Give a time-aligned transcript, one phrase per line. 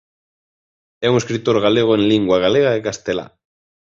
[1.05, 3.25] É un escritor galego en lingua galega e castelá.